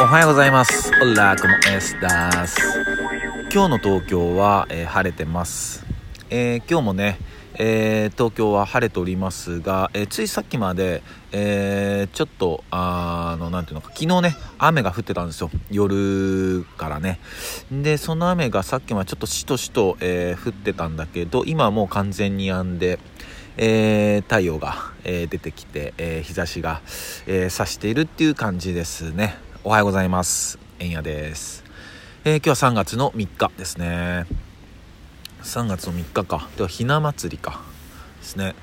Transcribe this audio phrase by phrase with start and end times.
[0.00, 0.90] おはようございます。
[1.00, 2.58] オラコモエスダス。
[3.52, 5.84] 今日の東京は、えー晴れてます。
[6.30, 7.18] えー今日もね、
[7.58, 11.02] えー東京は晴れておりますが、えーついさっきまで、
[11.32, 15.50] えーちょっと、あの、なんていうのか、昨日ね、雨が降ってたんですよ。
[15.70, 17.20] 夜からね。
[17.70, 22.98] で、その雨がさっきまでちょっとしとしと、えー降ってたんだけど、今はもう完全に止んで、
[23.56, 26.80] えー太陽が、えー出てきて、えー日差しが、
[27.26, 29.36] えー差しているっていう感じですね。
[29.64, 30.58] おはようございます。
[30.80, 31.62] えんやです。
[32.24, 34.26] えー今日は3月の3日ですね。
[35.44, 36.48] 3月の3日か。
[36.56, 37.62] では、ひな祭りか。
[38.18, 38.56] ですね。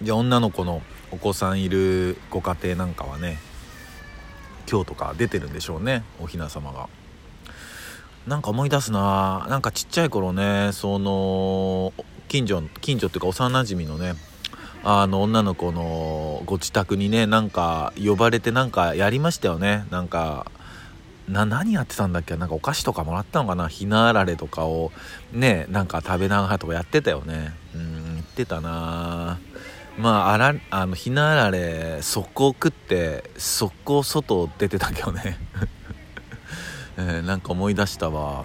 [0.00, 3.36] じゃ、女の子のお子さんいるご家庭なんかはね、
[4.66, 6.02] 今日とか出てるんでしょうね。
[6.18, 6.88] おひな様が。
[8.26, 11.92] なんか思い出すななんかちっちゃい頃ねその
[12.28, 14.14] 近所近所っていうか幼馴染のね
[14.86, 19.86] あの女の子のご自宅にねなんか呼ばれてなんかやりましたよね。
[19.90, 20.46] なんか
[21.26, 22.36] な何やってたんだっけ？
[22.36, 23.66] なんかお菓子とかもらったのかな？
[23.66, 24.92] ひなあられとかを
[25.32, 27.54] ねなんか食べながらとかやってたよね。
[27.74, 29.38] うん言ってたな。
[29.96, 35.38] まああらあのひなあられ速攻食って速攻外出てたけどね。
[36.98, 38.44] えーなんか思い出したわ。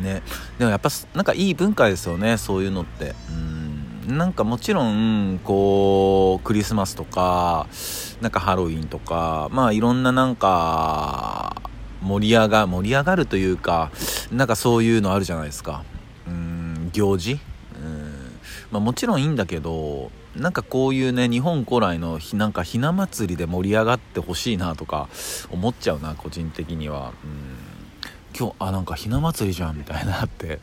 [0.00, 0.22] ね。
[0.58, 3.14] でもやっぱなんかいい文化ですよねそういうのって。
[3.30, 3.61] うん。
[4.06, 7.68] なんかもちろんこうクリスマスとか
[8.20, 11.54] なんかハロウィンとかまあいろんななんか
[12.02, 13.92] 盛り上が盛り上がるというか
[14.32, 15.84] なんかそういうのあるじゃないですか。
[16.26, 17.38] うん行事？
[17.76, 18.12] うん。
[18.72, 25.08] まあもちろんいいんだけどなんかこういうね日本古来のひなんかひな祭りで盛り上がってほしいなとか
[25.50, 27.12] 思っちゃうな個人的には。
[27.24, 27.51] うん。
[28.38, 30.60] 今日あなんかひな祭りじゃんみたいなって、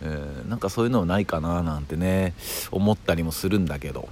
[0.00, 2.34] え ーなんかそういうのないかななんてね
[2.70, 4.08] 思ったりもするんだけど、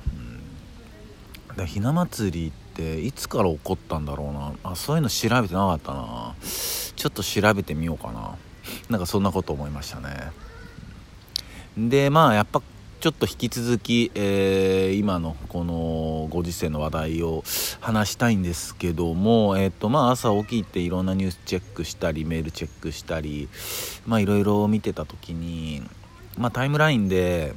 [1.51, 4.73] うん、でひな祭りっていつから起こったんだろうな。
[4.73, 6.35] あそういうの調べてなかったな。
[6.41, 8.37] ちょっと調べてみようかな。
[8.89, 10.33] なんかそんなこと思いましたね。
[11.77, 12.63] でまあやっぱ
[13.01, 17.43] ちょっと引き続き、えー今のこのご時世の話題を
[17.81, 23.49] 話したいんですけども、えっとまあ、朝起きていろんなニュースチェックしたりメールチェックしたり
[24.07, 25.83] まあいろいろ見てた時に、
[26.37, 27.55] まあ、タイムラインで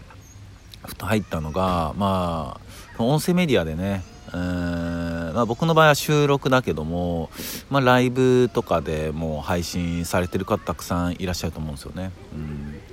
[0.85, 2.61] ふと入ったのがま
[2.97, 7.29] あ音声メディアでねうーんまあ、僕の場合は収録だけども、
[7.69, 12.11] まあ、ライブとかでもう配信されてる方たくさんいらっしゃると思うんですよね。
[12.33, 12.92] うん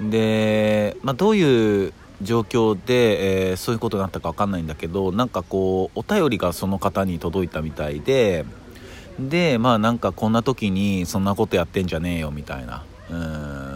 [0.00, 8.44] で、まあ、どういう状況で、えーそういうことになったか分かんないんだけどなんかこうお便りがその方に届いたみたいで
[9.18, 13.14] でまあなんかこんな時にそんなことやってんじゃねえよみたいなう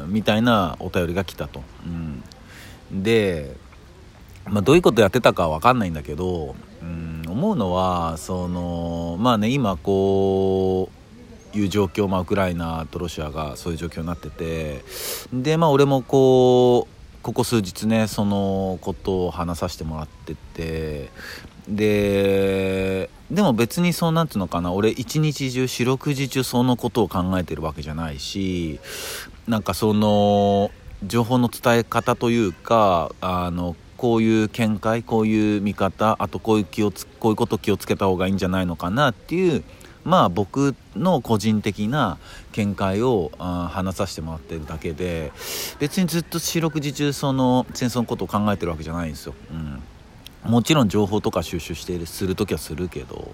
[0.08, 1.62] んみたいなお便りが来たと。
[1.84, 3.56] うん、で、
[4.46, 11.03] まあ、どういうことやってたかは分かんないんだけど、うん、思うのはそのまあね今こう
[11.58, 14.84] いう状況、まあ、ウクライナとロシアがそういう状況になってて
[15.32, 21.10] でまあ俺もこうここ数日ねそのことを話させてもらってて
[21.68, 28.78] ででも別にそうなんていうのかな俺一日中四六時中そのことを考えてるわけじゃないし
[29.48, 30.70] なんかその
[31.02, 39.64] 情報の伝え方というかあのこういう見解こういう見方あとこういう気をこういうこと気をつけた方がいいんじゃないのかなっていう
[40.04, 42.18] まあ僕の個人的な
[42.52, 45.32] 見解を話させてもらってるだけで
[45.78, 49.34] 別にずっと四六時中その戦争のことを考えてるわけじゃないんですよ。
[49.50, 49.82] うん。
[50.44, 53.28] もちろん情報とか収集しているする時はするけど。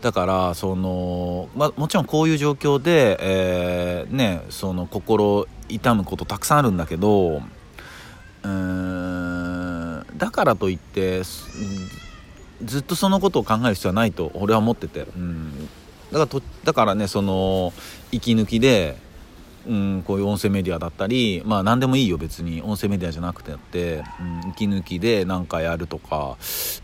[0.00, 11.48] だからその、まあ、もちろんこういう状況で、えーねその心痛むことたくさんあるんだけどうーんだからといってす
[12.64, 15.49] ずっとそのことを考える必要はないと俺は思ってて、うん、
[16.12, 17.72] だからとだからねその
[18.12, 18.96] 息抜きで
[19.66, 22.62] うん、こういう音声メディアだったりまあ何でもいいよ別に。
[22.62, 24.02] 音声メディアじゃなくてって、
[24.44, 26.36] うん、息抜きで何かやるとか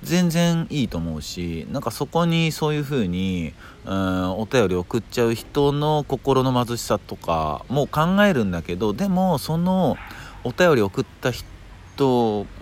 [0.02, 9.96] 全然いいと思うしなんかそこにそういう風に、うん、お便り送っちゃう人の心の貧しさとかも考えるんだけどでもその
[10.44, 11.46] お便り送った人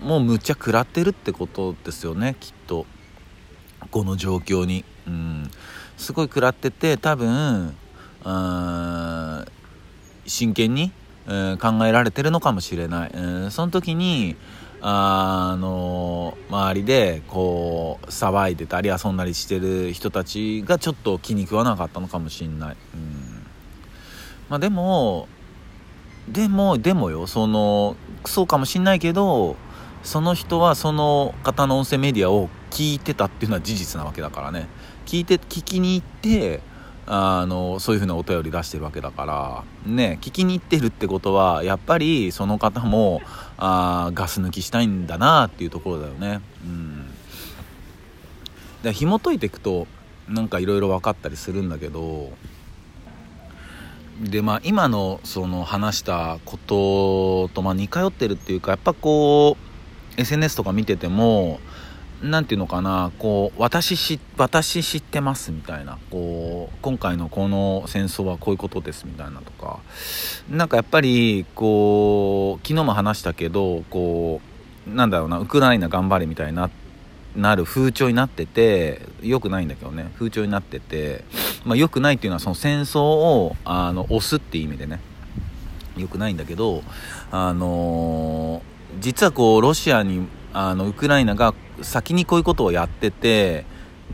[0.01, 2.85] もうむっちゃ食らってるってことですよねきっと。
[3.91, 5.51] この状況に、うん、
[5.97, 7.75] すごい食らってて多分
[10.25, 10.91] 真剣に、
[11.27, 14.35] え考えられてるのかもしれない、えーその時に
[14.87, 23.47] あの周りでこう騒いでたり遊んだりしてる人たちがちょっと気に食わなかったのかもしれない、うん。
[24.47, 25.27] まあ、でも
[26.29, 27.95] でもでもよその
[28.25, 29.55] そうかもしんないけど
[30.03, 34.67] その人はその方の音声メディアを聞いてたっていうのは事実なわけだからね。
[35.05, 36.59] 聞いて聞きに行って
[37.07, 39.63] あのそういう風なお便り出してるわけだから。
[39.85, 43.21] ね聞きに行ってるってことはやっぱりその方も
[43.57, 46.41] あガス抜きしたいんだなっていうところだよね。
[46.65, 47.05] うん。
[48.83, 49.87] で紐解いていくと
[50.27, 52.33] なんかいろいろ分かったりするんだけど
[54.19, 59.55] でまあ今のその話したこととまあ似通ってるっていうかやっぱこ
[60.17, 61.59] う SNS とか見てても
[62.25, 69.79] 何て言うのかなこう私知私知ってますみたいなこう今回のこの戦争はこういうことですみたいなとか
[70.49, 74.41] なんかやっぱりこう昨日も話したけどこ
[74.87, 76.69] うなんだろうなウクライナ頑張れみたいな
[77.35, 81.23] なる風潮になってて良くないんだけどね風潮になってて、
[81.65, 84.99] まあ、良くないっていうのはその戦争をあの押すっていう意味でね
[85.97, 86.81] 良くないんだけど
[87.31, 93.65] あのー、実はこうロシアにあのウクライナが先にこういうことをやってて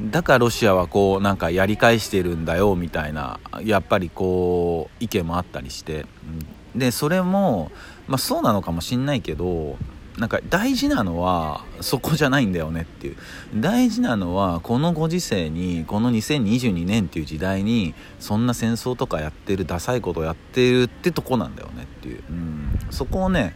[0.02, 6.06] だからロシアはこうなんかやり返してるんだよみたいなやっぱりこう意見もあったりして。
[6.76, 7.70] でそれも、
[8.08, 9.78] まあ、そうなのかもしんないけど
[10.18, 13.18] なんか大事なのはそこじゃないんだよねっていう。
[13.56, 22.61] 大事なのはこのご時世にこの2022年っていう時代にそんな戦争とかやってるダサいことやってるってとこなんだよねっていう、うん、
[22.92, 23.56] そこをね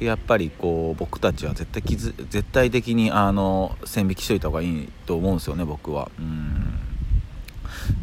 [0.00, 6.10] やっぱりこう僕たちは絶対絶対的にあの線引きしといた方がいいと思うんですよね僕は。
[6.18, 6.80] うん。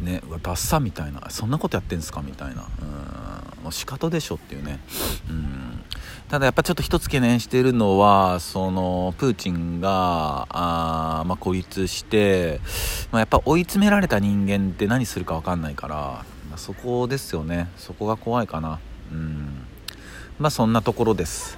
[0.01, 1.29] ね、うわダッサみたいな。
[1.29, 2.67] そんなことやってんすかみたいな。
[2.81, 3.63] うん。
[3.63, 4.79] もう仕方でしょっていうね。
[5.29, 5.83] うん。
[6.29, 12.59] ただやっぱちょっと一つ懸念してるのはそのプーチンがあ、まあ、孤立して、
[13.11, 16.25] まあ、やっぱ追い詰められた人間って何するか分かんないから、
[16.57, 17.69] そこですよね。
[17.77, 18.79] そこが怖いかな。
[19.11, 19.46] うん。
[20.39, 21.57] まあそんなところです。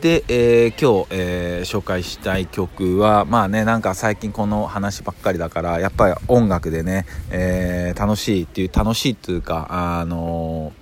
[0.00, 10.72] で、えー、今日、えー、紹介したい曲はまあねなんか最近この話ばっかりだからやっぱり音楽でね、えー、楽しいっていう楽しいっていうかあの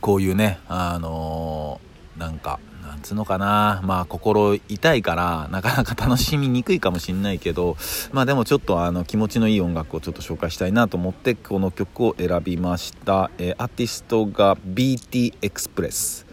[0.00, 1.82] こういうねあの
[2.16, 2.60] なんか
[2.98, 3.80] んつうのかな。
[3.84, 7.76] まあ心痛いからなかなか楽しみにくいかもしんないけど
[8.12, 16.26] まあでもちょっとあの気持ちのいい音楽をちょっと紹介したいなと思ってこの曲を選びました、えー、アーティストが BT エクスプレス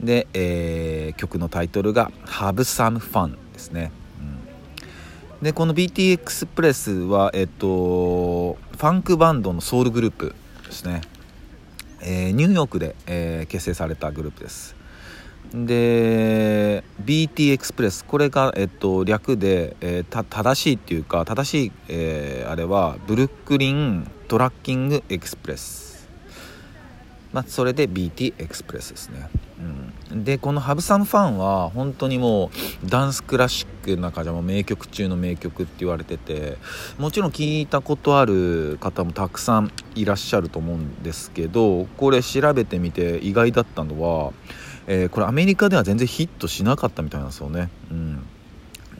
[0.00, 3.92] で、えー、曲のタイトルが「Have Some Fun」ですね、
[5.38, 10.34] うん、でこの BT エクスプレスはえっとファンクバンドのソウルグループ
[10.66, 11.02] ですね、
[12.00, 14.79] えー、ニューヨークで、えー、結成されたグループです。
[15.54, 25.90] で BT エクスプレスこれが、えっと、略で、えー、正しいっていうか正しい、えー、あれは Brooklyn Trucking Express
[27.32, 29.28] まあそれで BT エクスプレスですね。
[30.10, 32.50] うん、でこの「ハブサムファン」は本当にも
[32.84, 36.56] うダンスクラシックの中でも名曲中の名曲って言われてて
[36.98, 44.32] もちろん聞いたことある方もたくさんいらっしゃると思うんですけどこれ調べてみて意外だったのは、
[44.92, 47.70] えー、これアメリカでは全然ヒットしなかったみたいなんですよね。
[47.92, 48.26] うん。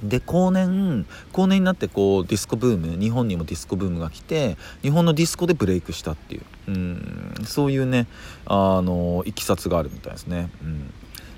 [0.04, 6.42] で後年後年になってこうディスコブーム日本にもディスコブームが来て日本のディスコでブレイクしたっていう。
[6.68, 7.34] うん。
[7.44, 8.06] そういうね
[8.46, 10.48] あのいきさつがあるみたいですね。
[10.62, 10.94] うん。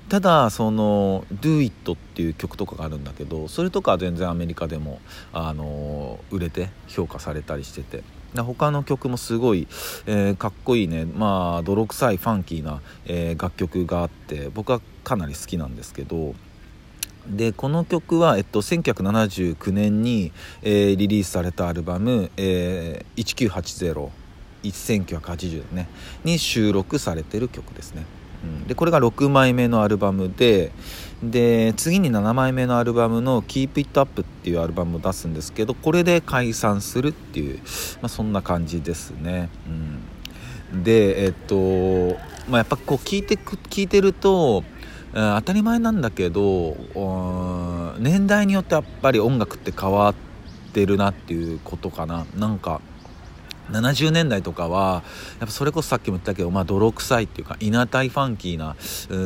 [0.09, 5.01] ただその「Do It」っていう曲とかがあるんだけどそれとかは全然アメリカでも
[5.31, 8.03] あの売れて評価されたりしてて。
[8.41, 9.67] 他の曲もすごい、
[10.05, 11.05] えー、かっこいいね。
[11.05, 16.33] まあ泥臭いファンキーな、えー、楽曲があって僕はかなり好きなんですけど。
[17.27, 24.09] でこの曲は、えっと、1979年に、えー、リリースされたアルバム「えー、1980」
[24.63, 25.87] 1980ね
[26.23, 28.05] に収録されてる曲ですね、
[28.67, 30.71] でこれが6枚目のアルバムで
[31.21, 37.59] で次に7枚目のアルバムの「Keep It Up」っていうアルバムを出すんですけどこれで解散するっていう、
[38.01, 39.49] まあ、そんな感じですね、
[40.73, 42.17] うん、でえっと、
[42.49, 44.63] まあ、やっぱこう聞いて聞いてると
[45.13, 46.75] 当たり前なんだけど
[47.99, 50.15] 年代によってやっぱり音楽って変わっ
[50.73, 52.25] てるなっていうことかな。
[52.35, 52.81] なんか
[53.73, 55.03] 70年代とかは
[55.39, 58.75] やっぱそれこそさっきも言ったけど、まあ、泥臭いっていうか稲体ファンキーな、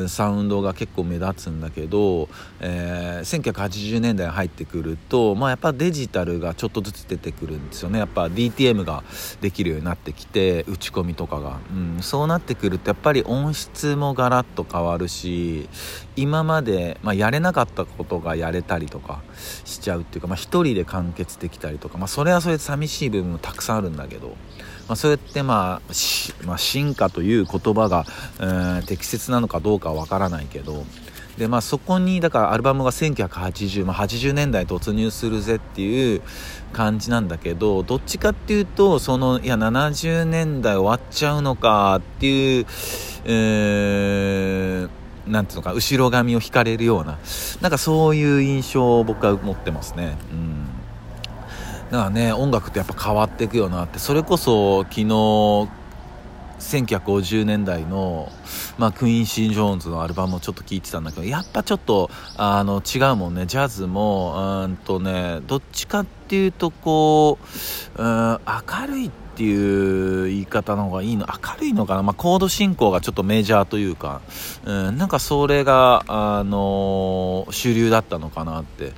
[0.08, 8.00] サウンドが結構目立つんだけど、えー、1980年代に入ってくると、まあ、やっぱデジタルがちょっとずつ出てくるんですよね。
[8.00, 9.04] やっぱ DTM が
[9.42, 15.70] できるようになってきて打ち込みとかが、うん、そうなってくるとやっぱり音質もガラッと変わるし
[16.16, 19.22] 今まで、まあ、やれなかったことがやれたりとか
[19.66, 24.37] しちゃうっていうか、まあ、一人で完結できたりとか、まあ、それはそれで寂しい部分もたくさんあるんだけど、
[24.88, 28.06] まあ、そうやって、まあ、まあ、進化という言葉が、
[28.40, 30.86] えー、適切なのかどうかはわからないけど
[31.38, 36.22] でまあそこにだからアルバムが1980、まあ、80年代突入するぜっていう
[36.74, 42.66] 感じなんだけどどっちかっていうとそのいや70年代終わっちゃうのかっていう、
[43.26, 44.90] えー
[45.28, 47.20] なんていうのか後ろ髪を引かれるような
[47.60, 50.18] なんかそういう印象を僕は持ってますね。
[50.32, 50.67] うん。
[51.92, 54.00] だからね音楽ってやっぱ変わっていくよなって。
[54.00, 55.68] それこそ昨日
[56.60, 58.32] 1950年代の、
[58.78, 63.46] まあ、クイーンシー・ジョーンズのアルバムをちょっと聴いてたんだけどやっぱちょっとあの違うもんね。
[63.46, 67.38] ジャズもうんとねどっちかっていうとこ
[67.98, 74.22] う、うん、明るいっていう言い方の方がいいの明るいのかな、まあ、コード進行がちょっとメジャーというか、
[74.66, 78.94] うん、なんかそれが、あの主流だったのかなって。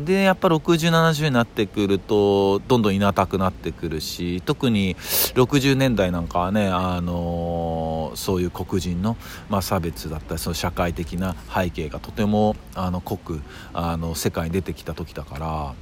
[0.00, 9.16] でやっぱ6070になってくるとどんどんいなたくなってくるし特に60年代なんかはね、あのー、そういう黒人の、
[9.48, 13.40] まあ、差別だったりその社会的な背景がとてもあの濃く
[13.72, 15.74] あの世界に出てきた時だから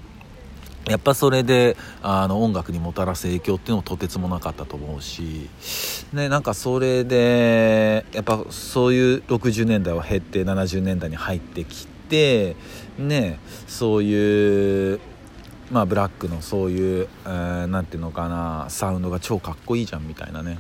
[0.88, 5.49] やっぱそれであの音楽にもたらす影響っていうのもとてつもなかったと思うし、
[6.12, 12.57] ね、なんかそれでやっぱそういう60年代は減って70年代に入ってきて
[12.99, 15.00] ねそういう
[15.71, 20.59] まあブラックのそういう何、えー、ていうのかなサウンドが超かっこいいじゃんみたいなね。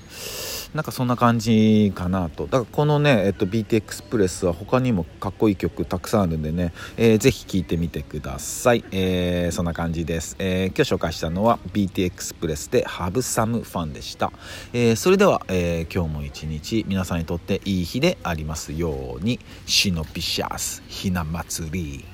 [0.74, 2.44] なんかそんな感じかなと。
[2.44, 14.32] だからこのね、えっと、BT エクスプレスは他にもかっこいい曲たくさんあるんでね、えー、ぜひ聴いてみてください、えー、そんな感じです、えー、今日紹介したのは BT エクスプレスで Have Some Fun でした、
[14.72, 19.38] えー、それでは、えー、今日も一日皆さんにとっていい日でありますように。
[19.66, 22.11] シノピシャスひな祭り。